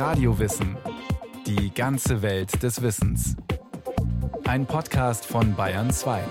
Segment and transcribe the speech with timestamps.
[0.00, 0.78] Radiowissen.
[1.46, 3.36] Die ganze Welt des Wissens.
[4.44, 6.24] Ein Podcast von Bayern 2.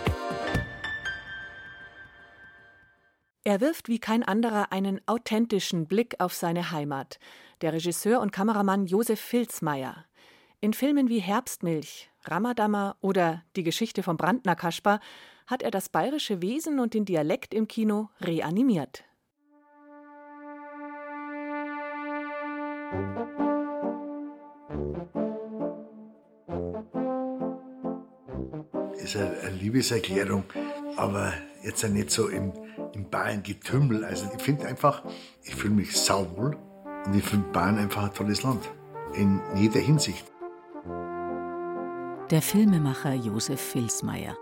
[3.44, 7.20] Er wirft wie kein anderer einen authentischen Blick auf seine Heimat.
[7.62, 10.04] Der Regisseur und Kameramann Josef Filzmeier.
[10.62, 15.00] In Filmen wie Herbstmilch, Ramadammer oder Die Geschichte vom Brandner Kasper
[15.46, 19.04] hat er das bayerische Wesen und den Dialekt im Kino reanimiert.
[29.16, 30.44] Ist eine Liebeserklärung,
[30.96, 32.54] aber jetzt nicht so im,
[32.94, 34.06] im Bayern-Getümmel.
[34.06, 35.04] Also ich finde einfach,
[35.44, 36.58] ich fühle mich sauwohl
[37.06, 38.70] und ich finde Bayern einfach ein tolles Land.
[39.14, 40.26] In jeder Hinsicht.
[42.30, 44.38] Der Filmemacher Josef Filsmeier.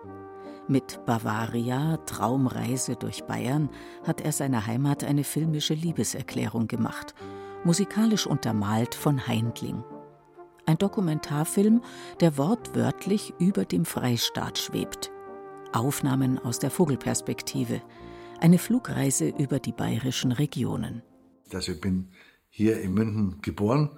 [0.68, 3.70] Mit Bavaria, Traumreise durch Bayern,
[4.06, 7.16] hat er seiner Heimat eine filmische Liebeserklärung gemacht,
[7.64, 9.86] musikalisch untermalt von Heindling.
[10.68, 11.82] Ein Dokumentarfilm,
[12.20, 15.12] der wortwörtlich über dem Freistaat schwebt.
[15.72, 17.82] Aufnahmen aus der Vogelperspektive.
[18.42, 21.04] Eine Flugreise über die bayerischen Regionen.
[21.54, 22.10] Also ich bin
[22.50, 23.92] hier in München geboren,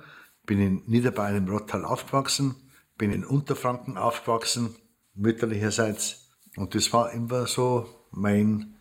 [0.46, 2.56] bin in Niederbayern im Rottal aufgewachsen,
[3.00, 4.76] bin in Unterfranken aufgewachsen,
[5.16, 6.30] mütterlicherseits.
[6.56, 8.76] Und das war immer so mein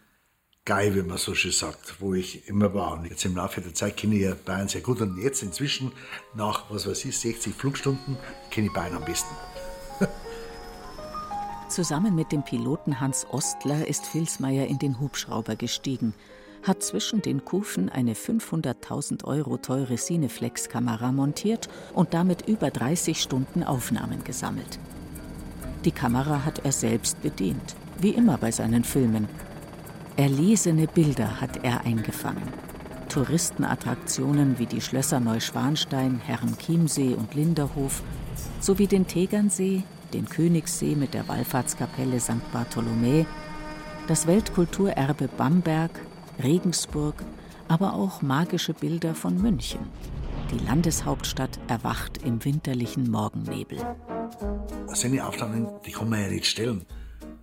[0.68, 2.92] Guy, wie man so schön sagt, wo ich immer war.
[2.92, 5.00] Und jetzt im Laufe der Zeit kenne ich ja Bayern sehr gut.
[5.00, 5.92] Und jetzt inzwischen,
[6.34, 8.18] nach, was weiß ich, 60 Flugstunden,
[8.50, 9.34] kenne ich Bayern am besten.
[11.70, 16.12] Zusammen mit dem Piloten Hans Ostler ist Filsmeier in den Hubschrauber gestiegen,
[16.62, 23.62] hat zwischen den Kufen eine 500.000 Euro teure Cineflex-Kamera montiert und damit über 30 Stunden
[23.62, 24.78] Aufnahmen gesammelt.
[25.86, 29.28] Die Kamera hat er selbst bedient, wie immer bei seinen Filmen,
[30.18, 32.42] Erlesene Bilder hat er eingefangen.
[33.08, 38.02] Touristenattraktionen wie die Schlösser Neuschwanstein, Herrenchiemsee und Linderhof
[38.58, 42.50] sowie den Tegernsee, den Königssee mit der Wallfahrtskapelle St.
[42.52, 43.26] Bartholomä,
[44.08, 45.92] das Weltkulturerbe Bamberg,
[46.42, 47.14] Regensburg,
[47.68, 49.86] aber auch magische Bilder von München.
[50.50, 53.78] Die Landeshauptstadt erwacht im winterlichen Morgennebel.
[55.12, 56.84] Die Aufnahmen, die kann man ja nicht stellen.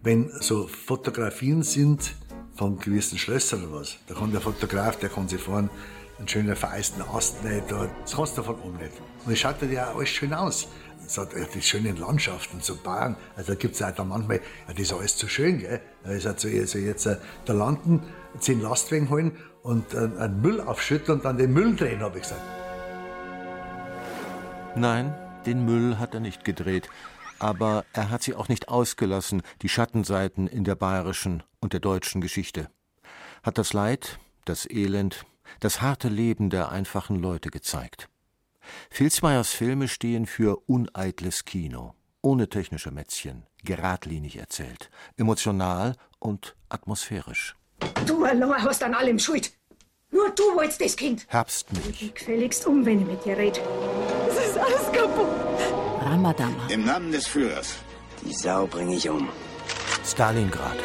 [0.04, 2.16] Wenn so Fotografien sind,
[2.56, 3.98] von gewissen Schlössern oder was.
[4.08, 5.70] Da kann der Fotograf, der kann sich fahren,
[6.18, 8.94] einen schönen vereisten Ast nicht, das kannst du davon um nicht.
[9.26, 10.68] Und es schaut ja alles schön aus.
[11.06, 14.74] Es hat die schönen Landschaften, so Bayern, also da gibt es auch da manchmal, ja,
[14.74, 15.80] das ist alles zu schön, gell.
[16.04, 18.02] Da ist halt so, also jetzt äh, da landen,
[18.40, 22.24] zehn Lastwagen holen und äh, einen Müll aufschütten und dann den Müll drehen, habe ich
[22.24, 22.42] gesagt.
[24.76, 25.14] Nein,
[25.46, 26.90] den Müll hat er nicht gedreht
[27.40, 32.22] aber er hat sie auch nicht ausgelassen, die Schattenseiten in der bayerischen und der deutschen
[32.22, 32.70] Geschichte.
[33.44, 35.26] Hat das Leid, das Elend,
[35.60, 38.10] das harte Leben der einfachen Leute gezeigt.
[38.90, 47.56] Filzmeiers Filme stehen für uneitles Kino, ohne technische Mätzchen, geradlinig erzählt, emotional und atmosphärisch.
[48.06, 49.52] Du allein hast an allem Schuld.
[50.12, 51.26] Nur du wolltest das Kind.
[51.28, 52.14] Herbstmilch.
[52.14, 53.60] Gefälligst um, wenn ich mit dir rede.
[54.30, 55.85] Es ist alles kaputt.
[56.16, 56.68] Ramadama.
[56.70, 57.76] Im Namen des Führers.
[58.24, 59.28] Die Sau bringe ich um.
[60.06, 60.78] Stalingrad.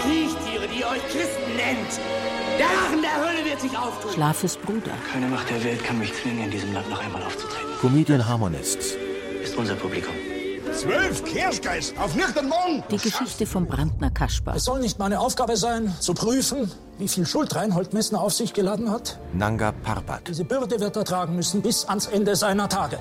[0.00, 2.00] Kriechtiere, die euch Christen nennt.
[2.58, 4.10] Der Rachen der Hölle wird sich auftun.
[4.14, 4.92] Schlafes Bruder.
[5.12, 7.68] Keine Macht der Welt kann mich zwingen, in diesem Land noch einmal aufzutreten.
[7.78, 8.96] Comedian Harmonists.
[9.44, 10.14] Ist unser Publikum.
[10.72, 12.82] Zwölf Kirschgeist auf nüchtern Morgen.
[12.90, 14.54] Die Geschichte vom Brandner Kasper.
[14.54, 18.54] Es soll nicht meine Aufgabe sein, zu prüfen, wie viel Schuld Reinhold Messner auf sich
[18.54, 19.18] geladen hat.
[19.34, 20.28] Nanga Parbat.
[20.28, 22.98] Diese Bürde wird er tragen müssen bis ans Ende seiner Tage.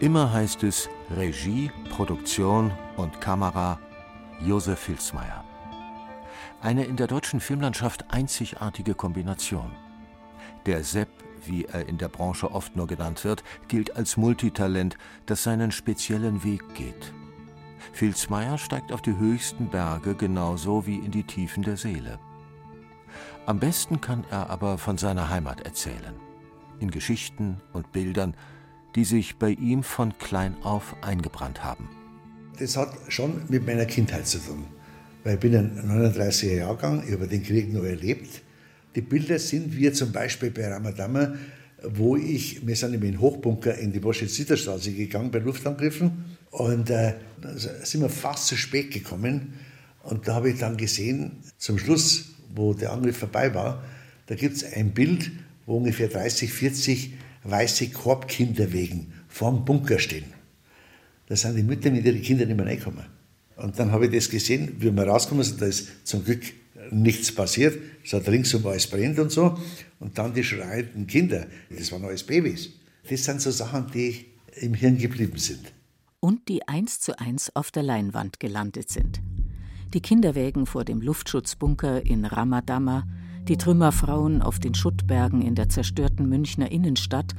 [0.00, 3.80] Immer heißt es Regie, Produktion und Kamera
[4.40, 5.44] Josef Filzmeier.
[6.62, 9.72] Eine in der deutschen Filmlandschaft einzigartige Kombination.
[10.66, 11.08] Der Sepp,
[11.44, 16.44] wie er in der Branche oft nur genannt wird, gilt als Multitalent, das seinen speziellen
[16.44, 17.12] Weg geht.
[17.92, 22.20] Filzmeier steigt auf die höchsten Berge genauso wie in die Tiefen der Seele.
[23.46, 26.14] Am besten kann er aber von seiner Heimat erzählen.
[26.78, 28.36] In Geschichten und Bildern,
[28.94, 31.88] die sich bei ihm von klein auf eingebrannt haben.
[32.58, 34.64] Das hat schon mit meiner Kindheit zu tun.
[35.24, 38.42] Weil ich bin ein 39er Jahrgang, ich habe den Krieg noch erlebt.
[38.94, 41.34] Die Bilder sind wie zum Beispiel bei Ramadama,
[41.82, 47.14] wo ich, wir sind in den Hochbunker in die Boschitz-Sitterstraße gegangen bei Luftangriffen und äh,
[47.40, 49.54] da sind wir fast zu spät gekommen
[50.02, 53.84] und da habe ich dann gesehen, zum Schluss, wo der Angriff vorbei war,
[54.26, 55.30] da gibt es ein Bild,
[55.66, 57.12] wo ungefähr 30, 40
[57.44, 60.32] weiße Korbkinderwegen vorm Bunker stehen.
[61.26, 63.04] Da sind die Mütter mit ihren Kindern nicht mehr reingekommen.
[63.56, 66.42] Und dann habe ich das gesehen, wie wir rausgekommen sind, da ist zum Glück
[66.90, 67.78] nichts passiert.
[68.04, 69.58] Es hat ringsum alles brennt und so.
[70.00, 72.70] Und dann die schreienden Kinder, das waren alles Babys.
[73.08, 74.26] Das sind so Sachen, die
[74.56, 75.72] im Hirn geblieben sind.
[76.20, 79.20] Und die eins zu eins auf der Leinwand gelandet sind.
[79.94, 83.06] Die Kinderwägen vor dem Luftschutzbunker in Ramadama,
[83.48, 87.34] die Trümmerfrauen auf den Schuttbergen in der zerstörten Münchner Innenstadt,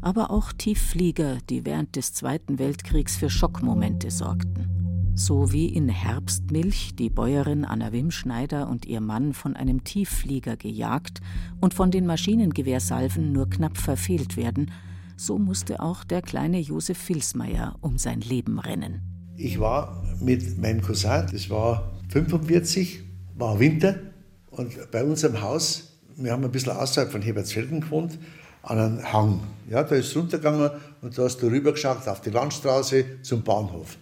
[0.00, 5.12] aber auch Tiefflieger, die während des Zweiten Weltkriegs für Schockmomente sorgten.
[5.14, 11.20] So wie in Herbstmilch die Bäuerin Anna Wimschneider und ihr Mann von einem Tiefflieger gejagt
[11.60, 14.72] und von den Maschinengewehrsalven nur knapp verfehlt werden,
[15.16, 19.02] so musste auch der kleine Josef Filsmeier um sein Leben rennen.
[19.36, 23.04] Ich war mit meinem Cousin, das war 45,
[23.36, 24.13] war Winter
[24.56, 28.18] und bei unserem Haus, wir haben ein bisschen außerhalb von Hebertsfelden gewohnt,
[28.62, 29.40] an einem Hang.
[29.68, 30.70] Ja, da ist es runtergegangen
[31.02, 33.98] und da hast du rübergeschaut auf die Landstraße zum Bahnhof.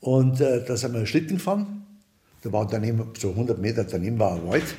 [0.00, 1.86] Und äh, da sind wir Schlitten gefahren.
[2.42, 4.74] Da war daneben, so 100 Meter daneben war ein Wald.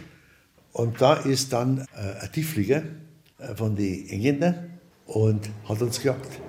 [0.74, 2.84] Und da ist dann äh, ein Tiefflieger
[3.38, 4.72] äh, von den Engländern
[5.06, 6.40] und hat uns gejagt.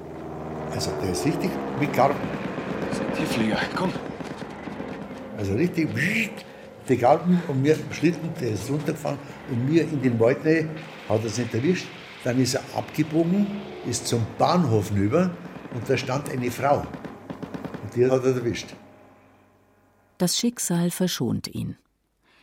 [0.73, 2.17] Also der ist richtig mit Garten.
[2.89, 3.93] Das ist ein Tiefflieger, komm.
[5.37, 5.89] Also richtig
[6.89, 9.19] die Garten und mir Schlitten, der ist runtergefahren
[9.51, 10.71] und mir in den Wald rein,
[11.09, 11.87] hat er es nicht erwischt.
[12.25, 13.47] Dann ist er abgebogen,
[13.87, 15.31] ist zum Bahnhof rüber
[15.75, 16.87] und da stand eine Frau.
[17.83, 18.75] Und die hat er erwischt.
[20.19, 21.77] Das Schicksal verschont ihn.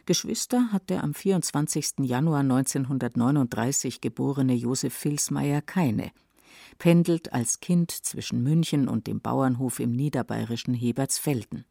[0.06, 2.00] Geschwister hat der am 24.
[2.02, 6.12] Januar 1939 geborene Josef Filsmeier keine.
[6.80, 11.66] Pendelt als Kind zwischen München und dem Bauernhof im niederbayerischen Hebertsfelden.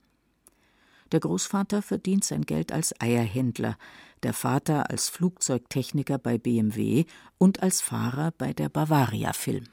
[1.12, 3.76] Der Großvater verdient sein Geld als Eierhändler,
[4.22, 7.04] der Vater als Flugzeugtechniker bei BMW
[7.38, 9.64] und als Fahrer bei der Bavaria Film.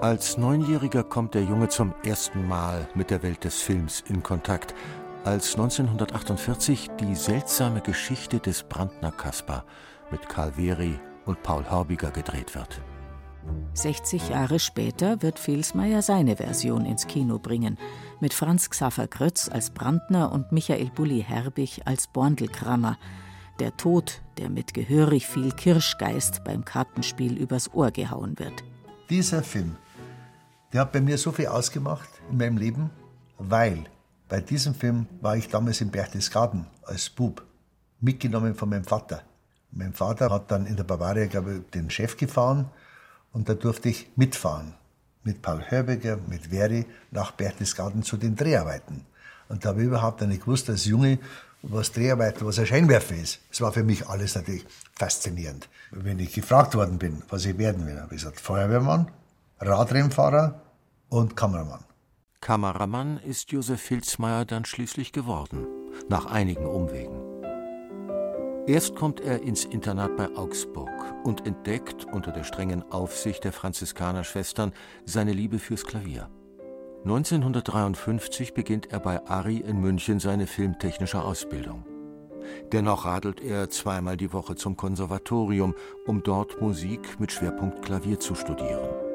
[0.00, 4.74] Als Neunjähriger kommt der Junge zum ersten Mal mit der Welt des Films in Kontakt,
[5.24, 9.66] als 1948 die seltsame Geschichte des Brandner Kaspar
[10.10, 12.80] mit Karl Wehry und Paul Horbiger gedreht wird.
[13.74, 17.78] 60 Jahre später wird Filsmeier seine Version ins Kino bringen,
[18.20, 22.98] mit Franz Xaver Grötz als Brandner und Michael Bulli Herbig als Borndelkrammer.
[23.58, 28.64] Der Tod, der mit gehörig viel Kirschgeist beim Kartenspiel übers Ohr gehauen wird.
[29.08, 29.76] Dieser Film
[30.72, 32.90] der hat bei mir so viel ausgemacht in meinem Leben,
[33.38, 33.84] weil
[34.28, 37.44] bei diesem Film war ich damals in Berchtesgaden als Bub,
[38.00, 39.22] mitgenommen von meinem Vater.
[39.72, 42.70] Mein Vater hat dann in der Bavaria, glaube ich, den Chef gefahren
[43.32, 44.74] und da durfte ich mitfahren.
[45.22, 49.04] Mit Paul Hörbeger, mit Veri nach Berchtesgaden zu den Dreharbeiten.
[49.48, 51.18] Und da habe ich überhaupt nicht gewusst, als Junge,
[51.62, 53.40] was Dreharbeiten, was ein Scheinwerfer ist.
[53.50, 55.68] Es war für mich alles natürlich faszinierend.
[55.90, 59.10] Wenn ich gefragt worden bin, was ich werden will, habe ich gesagt, Feuerwehrmann,
[59.58, 60.62] Radrennfahrer
[61.10, 61.84] und Kameramann.
[62.40, 65.66] Kameramann ist Josef Filzmeier dann schließlich geworden,
[66.08, 67.29] nach einigen Umwegen.
[68.70, 70.92] Erst kommt er ins Internat bei Augsburg
[71.24, 74.72] und entdeckt unter der strengen Aufsicht der Franziskanerschwestern
[75.04, 76.30] seine Liebe fürs Klavier.
[77.02, 81.84] 1953 beginnt er bei Ari in München seine filmtechnische Ausbildung.
[82.70, 85.74] Dennoch radelt er zweimal die Woche zum Konservatorium,
[86.06, 89.09] um dort Musik mit Schwerpunkt Klavier zu studieren.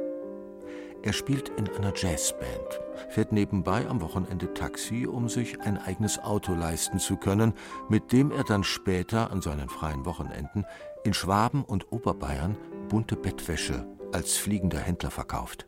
[1.05, 6.55] Er spielt in einer Jazzband, fährt nebenbei am Wochenende Taxi, um sich ein eigenes Auto
[6.55, 7.53] leisten zu können,
[7.89, 10.65] mit dem er dann später an seinen freien Wochenenden
[11.03, 12.57] in Schwaben und Oberbayern
[12.89, 15.67] bunte Bettwäsche als fliegender Händler verkauft.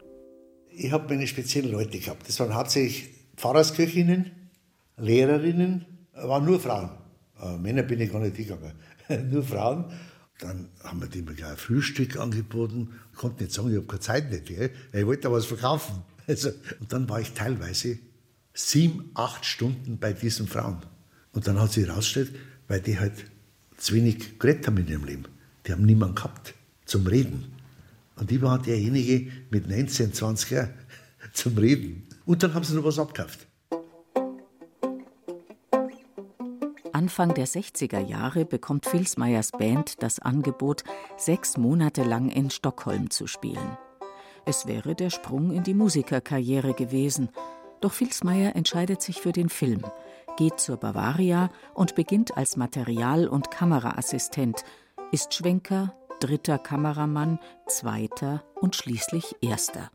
[0.72, 2.28] Ich habe meine speziellen Leute gehabt.
[2.28, 4.50] Das waren hauptsächlich Pfarrersköchinnen,
[4.98, 6.90] Lehrerinnen, waren nur Frauen.
[7.40, 8.74] Äh, Männer bin ich gar nicht hingegangen.
[9.30, 9.86] nur Frauen.
[10.40, 12.90] Dann haben wir dem gleich ein Frühstück angeboten.
[13.12, 14.46] Ich konnte nicht sagen, ich habe keine Zeit nicht.
[14.46, 14.72] Gell?
[14.94, 16.04] Ich wollte da was verkaufen.
[16.30, 16.50] Also,
[16.82, 18.00] und dann war ich teilweise
[18.54, 20.80] sieben, acht Stunden bei diesen Frauen.
[21.32, 22.36] Und dann hat sich herausgestellt,
[22.68, 23.14] weil die halt
[23.78, 25.24] zu wenig geredet haben in ihrem Leben.
[25.66, 26.54] Die haben niemanden gehabt
[26.84, 27.46] zum Reden.
[28.18, 30.74] Und ich war derjenige mit 19, 20 Jahren
[31.32, 32.04] zum Reden.
[32.26, 33.47] Und dann haben sie noch was abgekauft.
[37.08, 40.84] Anfang der 60er Jahre bekommt Filsmeyers Band das Angebot,
[41.16, 43.78] sechs Monate lang in Stockholm zu spielen.
[44.46, 47.30] Es wäre der Sprung in die Musikerkarriere gewesen.
[47.80, 49.84] Doch Filsmeyer entscheidet sich für den Film,
[50.36, 54.66] geht zur Bavaria und beginnt als Material- und Kameraassistent,
[55.14, 59.92] ist Schwenker, dritter Kameramann, zweiter und schließlich erster.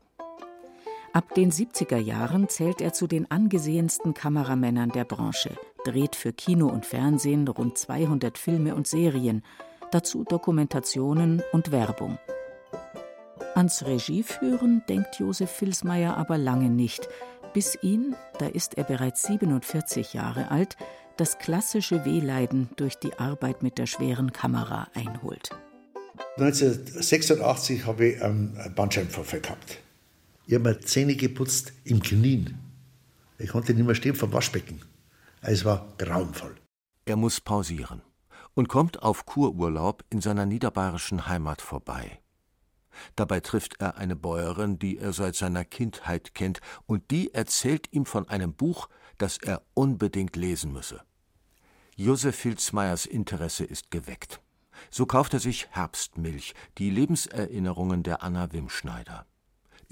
[1.13, 5.55] Ab den 70er Jahren zählt er zu den angesehensten Kameramännern der Branche,
[5.85, 9.43] dreht für Kino und Fernsehen rund 200 Filme und Serien,
[9.91, 12.17] dazu Dokumentationen und Werbung.
[13.55, 17.07] Ans Regieführen denkt Josef Filsmeier aber lange nicht,
[17.53, 20.75] bis ihn, da ist er bereits 47 Jahre alt,
[21.17, 25.51] das klassische Wehleiden durch die Arbeit mit der schweren Kamera einholt.
[26.37, 29.77] 1986 habe ich einen Bandscheibenvorfall gehabt.
[30.47, 32.57] Ich habe mir Zähne geputzt im Knien.
[33.37, 34.81] Ich konnte nicht mehr stehen vom Waschbecken.
[35.45, 36.55] Es war grauenvoll.
[37.03, 38.01] Er muss pausieren
[38.53, 42.21] und kommt auf Kururlaub in seiner niederbayerischen Heimat vorbei.
[43.17, 48.05] Dabei trifft er eine Bäuerin, die er seit seiner Kindheit kennt, und die erzählt ihm
[48.05, 51.01] von einem Buch, das er unbedingt lesen müsse.
[51.97, 54.41] Josef Filzmeyers Interesse ist geweckt.
[54.89, 59.25] So kauft er sich Herbstmilch, die Lebenserinnerungen der Anna Wimschneider.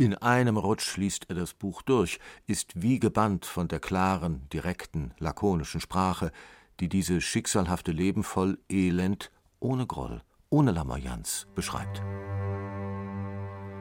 [0.01, 2.17] In einem Rutsch liest er das Buch durch,
[2.48, 6.31] ist wie gebannt von der klaren, direkten, lakonischen Sprache,
[6.79, 9.29] die dieses schicksalhafte Leben voll Elend,
[9.60, 12.01] ohne Groll, ohne Lamoyanz beschreibt.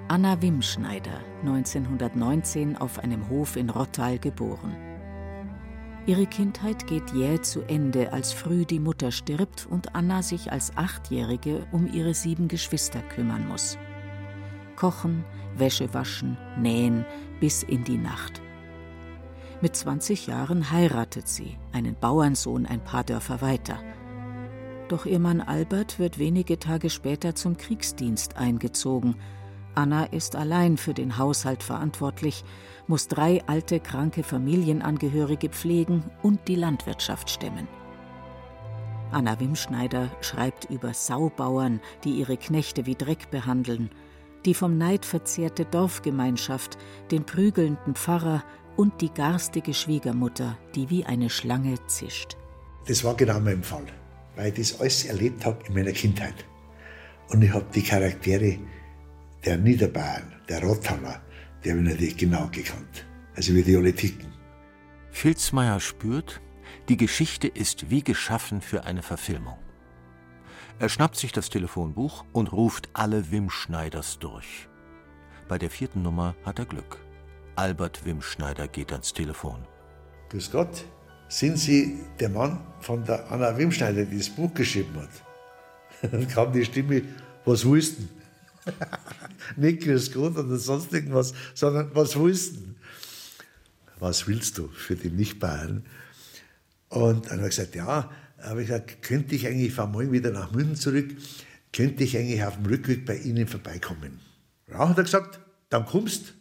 [0.09, 4.77] Anna Wimschneider, 1919 auf einem Hof in Rottal geboren.
[6.05, 10.77] Ihre Kindheit geht jäh zu Ende, als früh die Mutter stirbt und Anna sich als
[10.77, 13.79] Achtjährige um ihre sieben Geschwister kümmern muss.
[14.81, 15.25] Kochen,
[15.57, 17.05] Wäsche waschen, nähen
[17.39, 18.41] bis in die Nacht.
[19.61, 23.79] Mit 20 Jahren heiratet sie, einen Bauernsohn ein paar Dörfer weiter.
[24.89, 29.17] Doch ihr Mann Albert wird wenige Tage später zum Kriegsdienst eingezogen–
[29.75, 32.45] Anna ist allein für den Haushalt verantwortlich,
[32.87, 37.69] muss drei alte, kranke Familienangehörige pflegen und die Landwirtschaft stemmen.
[39.13, 43.91] Anna Wimschneider schreibt über Saubauern, die ihre Knechte wie Dreck behandeln,
[44.45, 46.79] die vom Neid verzehrte Dorfgemeinschaft,
[47.11, 48.43] den prügelnden Pfarrer
[48.77, 52.37] und die garstige Schwiegermutter, die wie eine Schlange zischt.
[52.87, 53.87] Das war genau mein Fall,
[54.37, 56.47] weil ich das alles erlebt habe in meiner Kindheit.
[57.29, 58.59] Und ich habe die Charaktere
[59.45, 61.23] der Niederbayern, der Rottaler,
[61.65, 63.07] der habe ich natürlich genau gekannt.
[63.37, 64.33] Also wie die alle ticken.
[65.11, 66.41] Filzmeier spürt,
[66.89, 69.59] die Geschichte ist wie geschaffen für eine Verfilmung.
[70.81, 74.67] Er schnappt sich das Telefonbuch und ruft alle Wim-Schneiders durch.
[75.47, 76.97] Bei der vierten Nummer hat er Glück.
[77.55, 79.67] Albert Wim-Schneider geht ans Telefon.
[80.31, 80.87] Grüß Gott,
[81.29, 85.11] sind Sie der Mann von der Anna Wimschneider, die das Buch geschrieben hat?
[86.11, 87.03] Dann kam die Stimme,
[87.45, 87.75] was du?
[89.57, 92.33] Nicht grüß Gott oder sonst irgendwas, sondern was du?
[93.99, 95.85] Was willst du für die Nicht-Bayern?
[96.89, 98.11] Und dann habe ich gesagt, ja,
[98.43, 101.09] habe ich gesagt, könnte ich eigentlich, ich fahre morgen wieder nach München zurück,
[101.73, 104.21] könnte ich eigentlich auf dem Rückweg bei Ihnen vorbeikommen?
[104.69, 106.35] Ja, hat er gesagt, dann kommst,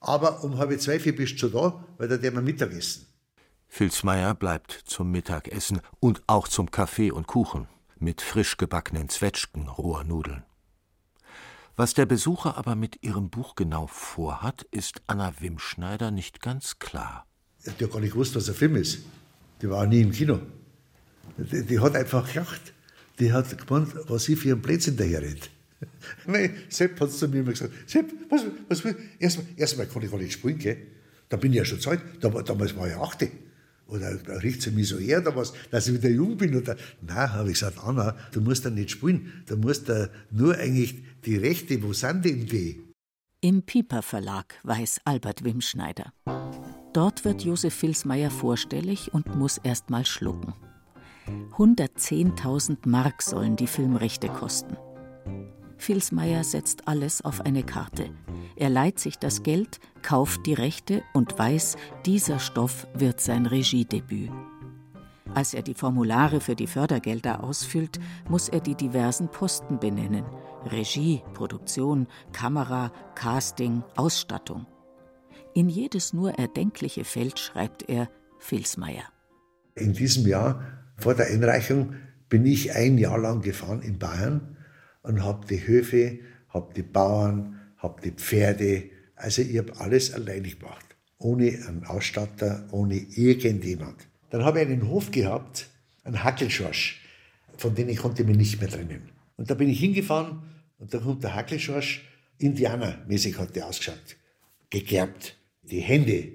[0.00, 3.06] aber um halb zwei, vier bist du schon da, weil da werden wir Mittagessen.
[3.68, 10.04] Filzmeier bleibt zum Mittagessen und auch zum Kaffee und Kuchen mit frisch gebackenen Zwetschgen, roher
[10.04, 10.42] Nudeln.
[11.76, 17.26] Was der Besucher aber mit ihrem Buch genau vorhat, ist Anna Wimschneider nicht ganz klar.
[17.64, 18.98] Die hat ja gar nicht gewusst, was ein Film ist.
[19.62, 20.40] Die war nie im Kino.
[21.36, 22.72] Die, die hat einfach gelacht.
[23.18, 25.50] Die hat gemeint, was ich für einen Blödsinn daherredet.
[26.26, 30.10] Nein, Sepp hat zu mir immer gesagt, Sepp, was, was will, erstmal, erstmal kann ich
[30.10, 30.78] gar nicht spielen, gell?
[31.28, 33.30] Da bin ich ja schon Zeit, damals war ich achte.
[33.86, 36.54] Oder riecht sie mich so her oder was, dass ich wieder jung bin?
[36.54, 39.44] Oder, nein, habe ich gesagt, Anna, du musst da nicht spielen.
[39.46, 42.80] Du musst da nur eigentlich die Rechte, wo sind denn die?
[43.40, 46.12] Im Piper Verlag weiß Albert Wimschneider.
[46.94, 50.54] Dort wird Josef Filsmeier vorstellig und muss erst mal schlucken.
[51.56, 54.76] 110.000 Mark sollen die Filmrechte kosten.
[55.76, 58.10] Filsmeier setzt alles auf eine Karte.
[58.54, 61.76] Er leiht sich das Geld, kauft die Rechte und weiß,
[62.06, 64.30] dieser Stoff wird sein Regiedebüt.
[65.34, 67.98] Als er die Formulare für die Fördergelder ausfüllt,
[68.28, 70.24] muss er die diversen Posten benennen:
[70.66, 74.66] Regie, Produktion, Kamera, Casting, Ausstattung.
[75.54, 79.04] In jedes nur erdenkliche Feld schreibt er Filsmeier.
[79.74, 81.94] In diesem Jahr vor der Einreichung
[82.28, 84.56] bin ich ein Jahr lang gefahren in Bayern
[85.02, 88.84] und habe die Höfe, habe die Bauern, habe die Pferde,
[89.16, 94.08] also ich habe alles alleine gemacht, ohne einen Ausstatter, ohne irgendjemand.
[94.30, 95.68] Dann habe ich einen Hof gehabt,
[96.04, 97.02] einen Hackelschorsch,
[97.56, 99.10] von dem ich konnte mich nicht mehr trennen.
[99.36, 100.42] Und da bin ich hingefahren
[100.78, 102.08] und da kommt der Hackelschorsch,
[102.38, 104.16] Indianermäßig hat der ausgeschaut,
[104.68, 105.36] gegerbt.
[105.62, 106.32] Die Hände,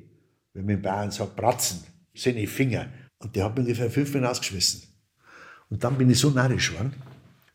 [0.54, 1.84] wenn man in Bayern sagt, Bratzen,
[2.14, 2.90] die Finger.
[3.20, 4.84] Und der hat mir ungefähr fünf Minuten ausgeschmissen.
[5.70, 6.94] Und dann bin ich so narrisch geworden,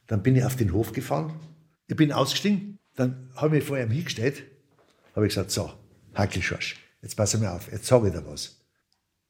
[0.07, 1.33] dann bin ich auf den Hof gefahren,
[1.87, 4.43] ich bin ausgestiegen, dann habe ich mich vor ihm hingestellt,
[5.15, 5.73] habe ich gesagt, so,
[6.15, 8.63] Hackelschorsch, jetzt pass mir auf, jetzt sage ich dir was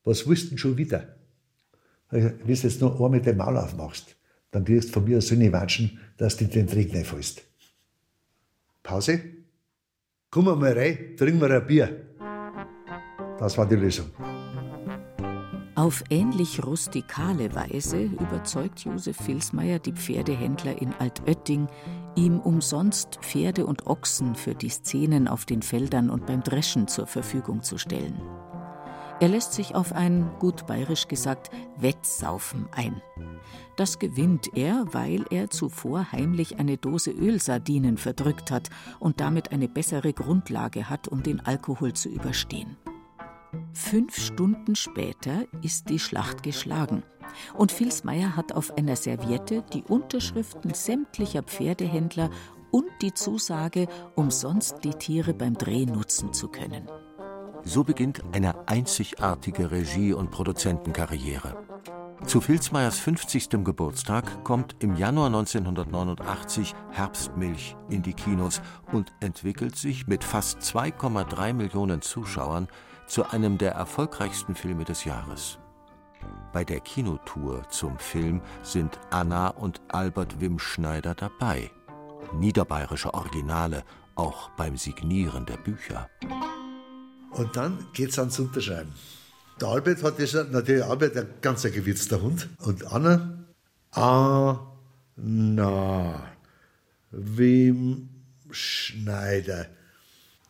[0.04, 1.16] was willst du denn schon wieder?
[2.10, 4.16] Wenn du jetzt noch einmal den Maul aufmachst,
[4.50, 7.42] dann kriegst du von mir so eine Watschen, dass du den Trick nicht fällst.
[8.82, 9.20] Pause.
[10.30, 12.06] Komm mal rein, trinken wir ein Bier.
[13.38, 14.10] Das war die Lösung.
[15.74, 21.66] Auf ähnlich rustikale Weise überzeugt Josef Filsmeier die Pferdehändler in Altötting,
[22.14, 27.06] ihm umsonst Pferde und Ochsen für die Szenen auf den Feldern und beim Dreschen zur
[27.06, 28.20] Verfügung zu stellen.
[29.18, 33.00] Er lässt sich auf ein, gut bayerisch gesagt, Wettsaufen ein.
[33.76, 39.68] Das gewinnt er, weil er zuvor heimlich eine Dose Ölsardinen verdrückt hat und damit eine
[39.68, 42.76] bessere Grundlage hat, um den Alkohol zu überstehen.
[43.72, 47.02] Fünf Stunden später ist die Schlacht geschlagen
[47.54, 52.30] und Vilsmeier hat auf einer Serviette die Unterschriften sämtlicher Pferdehändler
[52.70, 56.88] und die Zusage, umsonst die Tiere beim Dreh nutzen zu können.
[57.64, 61.56] So beginnt eine einzigartige Regie- und Produzentenkarriere.
[62.26, 63.64] Zu Filzmeiers 50.
[63.64, 71.52] Geburtstag kommt im Januar 1989 Herbstmilch in die Kinos und entwickelt sich mit fast 2,3
[71.52, 72.68] Millionen Zuschauern
[73.06, 75.58] zu einem der erfolgreichsten Filme des Jahres.
[76.52, 81.70] Bei der Kinotour zum Film sind Anna und Albert Wim Schneider dabei.
[82.34, 86.08] Niederbayerische Originale, auch beim Signieren der Bücher.
[87.30, 88.92] Und dann geht es ans Unterschreiben.
[89.60, 92.48] Der Albert hat das, natürlich Albert ein ganzer gewitzter Hund.
[92.58, 93.44] Und Anna,
[95.16, 96.22] Anna,
[97.10, 98.08] Wim
[98.50, 99.66] Schneider.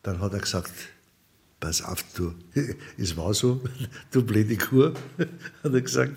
[0.02, 0.72] Dann hat er gesagt,
[1.62, 2.34] pass auf, du,
[2.98, 3.62] es war so,
[4.10, 4.94] du blöde Kur,
[5.62, 6.12] hat er gesagt,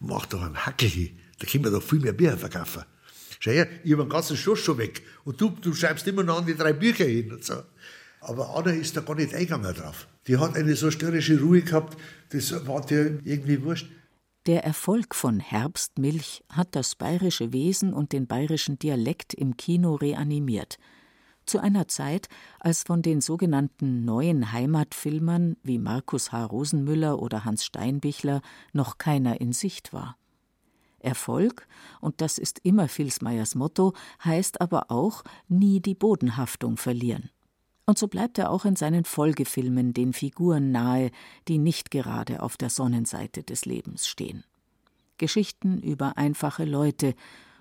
[0.00, 2.84] mach doch einen Hackel da können wir doch viel mehr Bier verkaufen.
[3.40, 6.38] Schau her, ich habe den ganzen Schuss schon weg und du, du schreibst immer noch
[6.38, 7.54] an die drei Bücher hin und so.
[8.20, 10.06] Aber Anna ist da gar nicht eingegangen drauf.
[10.26, 11.98] Die hat eine so störrische Ruhe gehabt,
[12.30, 13.88] das war dir irgendwie wurscht.
[14.46, 20.78] Der Erfolg von Herbstmilch hat das bayerische Wesen und den bayerischen Dialekt im Kino reanimiert.
[21.46, 26.44] Zu einer Zeit, als von den sogenannten neuen Heimatfilmern wie Markus H.
[26.46, 28.40] Rosenmüller oder Hans Steinbichler
[28.72, 30.16] noch keiner in Sicht war.
[31.00, 31.68] Erfolg,
[32.00, 33.92] und das ist immer Vilsmeyers Motto,
[34.24, 37.30] heißt aber auch nie die Bodenhaftung verlieren.
[37.86, 41.10] Und so bleibt er auch in seinen Folgefilmen den Figuren nahe,
[41.48, 44.44] die nicht gerade auf der Sonnenseite des Lebens stehen.
[45.18, 47.14] Geschichten über einfache Leute,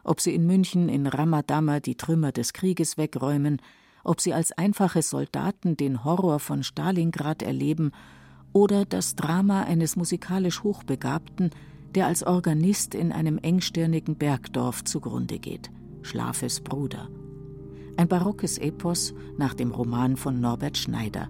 [0.03, 3.61] ob sie in München in Ramadama die Trümmer des Krieges wegräumen,
[4.03, 7.91] ob sie als einfache Soldaten den Horror von Stalingrad erleben
[8.51, 11.51] oder das Drama eines musikalisch Hochbegabten,
[11.95, 15.69] der als Organist in einem engstirnigen Bergdorf zugrunde geht.
[16.01, 17.09] Schlafes Bruder.
[17.97, 21.29] Ein barockes Epos nach dem Roman von Norbert Schneider.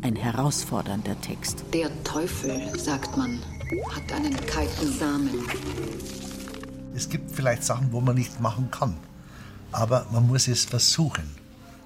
[0.00, 1.64] Ein herausfordernder Text.
[1.74, 3.40] Der Teufel, sagt man,
[3.90, 5.44] hat einen kalten Samen.
[6.94, 8.94] Es gibt vielleicht Sachen, wo man nicht machen kann.
[9.72, 11.24] Aber man muss es versuchen.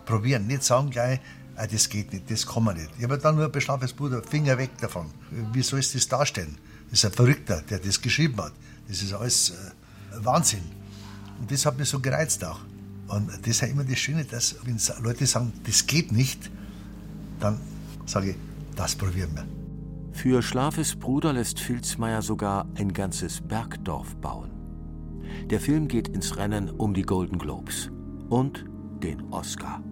[0.07, 0.47] Probieren.
[0.47, 1.21] Nicht sagen gleich,
[1.57, 2.91] ah, das geht nicht, das kann man nicht.
[2.97, 5.07] Ich habe dann nur beschlafenes Bruder, Finger weg davon.
[5.53, 6.57] Wie soll es das darstellen?
[6.91, 8.53] Das ist ein Verrückter, der das geschrieben hat.
[8.89, 10.65] Das ist alles äh, Wahnsinn.
[11.41, 12.61] Und das hat mich so gereizt auch.
[13.09, 16.51] Und das ist ja immer das Schöne, dass wenn Leute sagen, das geht nicht,
[17.41, 17.61] dann
[18.07, 18.37] sage ich,
[18.77, 19.45] das probieren wir.
[20.13, 24.52] Für Schlafes Bruder lässt Filzmeier sogar ein ganzes Bergdorf bauen.
[25.51, 27.91] Der Film geht ins Rennen um die Golden Globes
[28.29, 28.65] und
[29.03, 29.83] den Oscar.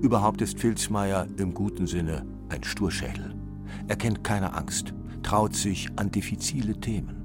[0.00, 3.34] Überhaupt ist Filzmeier im guten Sinne ein Sturschädel.
[3.86, 7.20] Er kennt keine Angst, traut sich an diffizile Themen.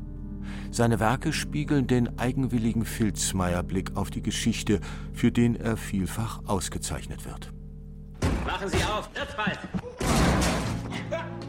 [0.72, 4.82] Seine Werke spiegeln den eigenwilligen Filzmeier-Blick auf die Geschichte,
[5.14, 7.52] für den er vielfach ausgezeichnet wird.
[8.46, 9.95] Machen Sie auf, wird bald!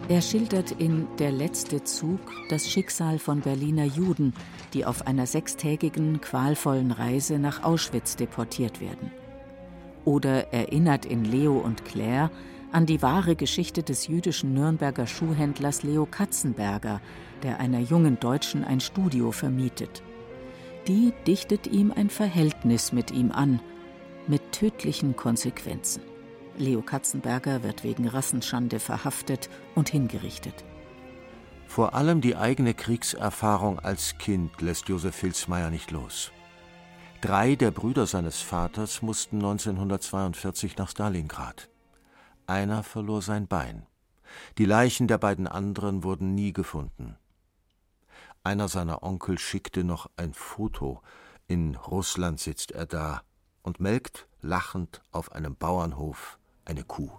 [0.08, 4.34] Er schildert in Der letzte Zug das Schicksal von Berliner Juden,
[4.72, 9.10] die auf einer sechstägigen, qualvollen Reise nach Auschwitz deportiert werden.
[10.04, 12.30] Oder erinnert in Leo und Claire
[12.70, 17.00] an die wahre Geschichte des jüdischen Nürnberger Schuhhändlers Leo Katzenberger,
[17.42, 20.04] der einer jungen Deutschen ein Studio vermietet.
[20.86, 23.58] Die dichtet ihm ein Verhältnis mit ihm an,
[24.28, 26.02] mit tödlichen Konsequenzen.
[26.58, 30.64] Leo Katzenberger wird wegen Rassenschande verhaftet und hingerichtet.
[31.66, 36.32] Vor allem die eigene Kriegserfahrung als Kind lässt Josef Filzmeier nicht los.
[37.20, 41.68] Drei der Brüder seines Vaters mussten 1942 nach Stalingrad.
[42.46, 43.86] Einer verlor sein Bein.
[44.58, 47.16] Die Leichen der beiden anderen wurden nie gefunden.
[48.44, 51.02] Einer seiner Onkel schickte noch ein Foto.
[51.48, 53.22] In Russland sitzt er da
[53.62, 57.10] und melkt lachend auf einem Bauernhof eine Kuh.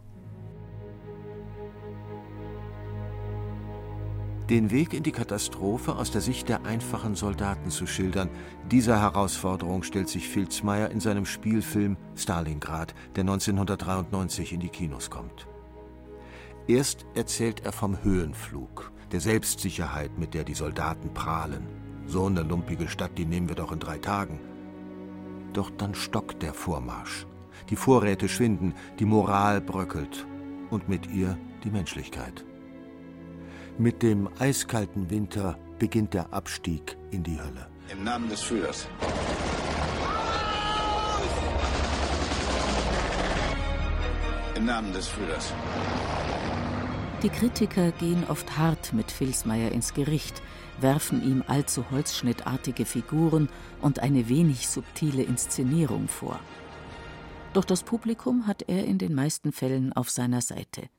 [4.49, 8.29] Den Weg in die Katastrophe aus der Sicht der einfachen Soldaten zu schildern,
[8.71, 15.47] dieser Herausforderung stellt sich Filzmeier in seinem Spielfilm Stalingrad, der 1993 in die Kinos kommt.
[16.65, 21.67] Erst erzählt er vom Höhenflug, der Selbstsicherheit, mit der die Soldaten prahlen.
[22.05, 24.39] So eine lumpige Stadt, die nehmen wir doch in drei Tagen.
[25.51, 27.25] Doch dann stockt der Vormarsch.
[27.69, 30.25] Die Vorräte schwinden, die Moral bröckelt
[30.69, 32.45] und mit ihr die Menschlichkeit.
[33.77, 37.67] Mit dem eiskalten Winter beginnt der Abstieg in die Hölle.
[37.91, 38.87] Im Namen des Führers.
[44.55, 45.53] Im Namen des Führers.
[47.23, 50.41] Die Kritiker gehen oft hart mit Filsmeier ins Gericht,
[50.79, 53.49] werfen ihm allzu holzschnittartige Figuren
[53.81, 56.39] und eine wenig subtile Inszenierung vor.
[57.57, 60.89] Doch das Publikum hat er in den meisten Fällen auf seiner Seite.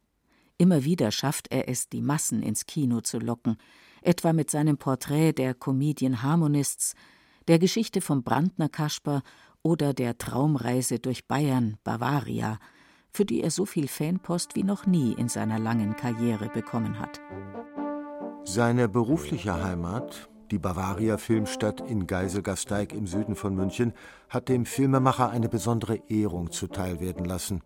[0.56, 3.58] Immer wieder schafft er es, die Massen ins Kino zu locken,
[4.02, 6.96] etwa mit seinem Porträt der Comedian Harmonists,
[7.46, 9.22] der Geschichte vom Brandner Kasper
[9.62, 12.58] oder der Traumreise durch Bayern, Bavaria,
[13.12, 17.20] für die er so viel Fanpost wie noch nie in seiner langen Karriere bekommen hat.
[18.42, 23.92] Seine berufliche Heimat, die Bavaria Filmstadt in Geiselgasteig im Süden von München,
[24.28, 27.62] hat dem Filmemacher eine besondere Ehrung zuteilwerden lassen.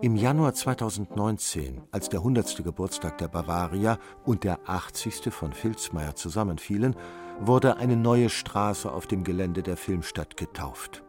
[0.00, 2.64] Im Januar 2019, als der 100.
[2.64, 5.32] Geburtstag der Bavaria und der 80.
[5.32, 6.96] von Filzmeier zusammenfielen,
[7.40, 11.02] wurde eine neue Straße auf dem Gelände der Filmstadt getauft.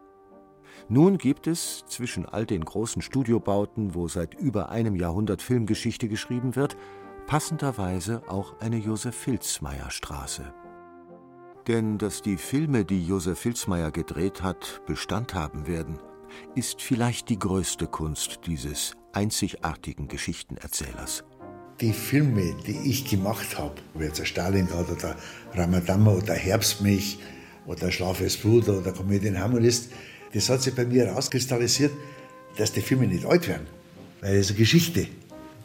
[0.90, 6.56] Nun gibt es zwischen all den großen Studiobauten, wo seit über einem Jahrhundert Filmgeschichte geschrieben
[6.56, 6.78] wird,
[7.26, 10.54] passenderweise auch eine Josef Filzmeier Straße.
[11.68, 16.00] Denn dass die Filme, die Josef Filzmeier gedreht hat, Bestand haben werden,
[16.56, 21.26] ist vielleicht die größte Kunst dieses einzigartigen Geschichtenerzählers.
[21.82, 25.16] Die Filme, die ich gemacht habe, wie jetzt Stalingrad oder
[25.54, 27.20] Ramadan oder Herbstmilch
[27.66, 29.92] oder Schlafes Bruder oder Komödien Harmonist,
[30.34, 31.92] das hat sich bei mir herauskristallisiert,
[32.58, 33.68] dass die Filme nicht alt werden.
[34.22, 35.08] Weil es eine Geschichte.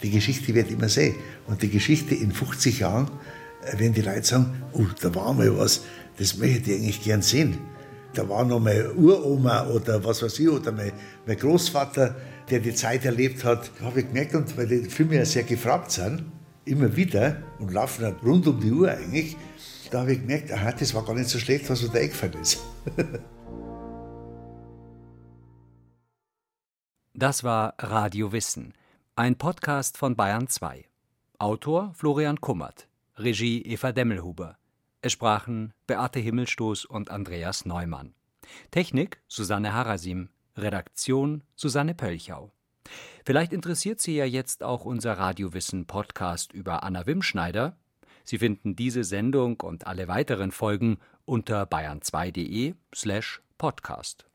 [0.02, 1.14] Die Geschichte wird immer sehen.
[1.46, 3.08] Und die Geschichte in 50 Jahren,
[3.76, 5.82] wenn die Leute sagen, oh, da war mal was,
[6.18, 7.58] das möchte ich eigentlich gern sehen.
[8.14, 10.92] Da war noch meine Uroma oder was weiß ich, oder mein,
[11.26, 12.14] mein Großvater,
[12.50, 13.70] der die Zeit erlebt hat.
[13.78, 16.24] Da habe ich gemerkt, und weil die Filme ja sehr gefragt sind,
[16.64, 19.36] immer wieder und laufen rund um die Uhr eigentlich,
[19.90, 22.40] da habe ich gemerkt, aha, das war gar nicht so schlecht, was mir da eingefallen
[22.40, 22.58] ist.
[27.14, 28.72] Das war Radio Wissen,
[29.16, 30.86] ein Podcast von Bayern 2.
[31.38, 34.56] Autor Florian Kummert, Regie Eva Demmelhuber.
[35.02, 38.14] Es sprachen Beate Himmelstoß und Andreas Neumann.
[38.70, 42.52] Technik Susanne Harasim, Redaktion Susanne Pölchau.
[43.24, 47.76] Vielleicht interessiert Sie ja jetzt auch unser Radiowissen Podcast über Anna Wimschneider.
[48.24, 54.26] Sie finden diese Sendung und alle weiteren Folgen unter bayern2.de slash podcast.